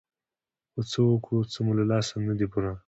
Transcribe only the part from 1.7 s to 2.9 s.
له لاسه نه دي پوره.